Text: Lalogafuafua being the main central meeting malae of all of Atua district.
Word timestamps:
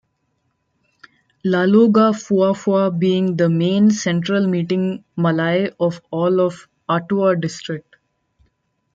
Lalogafuafua 1.45 2.89
being 2.97 3.35
the 3.37 3.47
main 3.49 3.91
central 3.91 4.47
meeting 4.47 5.03
malae 5.15 5.71
of 5.79 6.01
all 6.09 6.39
of 6.41 6.67
Atua 6.89 7.35
district. 7.35 7.97